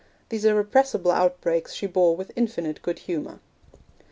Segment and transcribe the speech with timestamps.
[0.29, 3.37] These irrepressible outbreaks she bore with infinite good humour.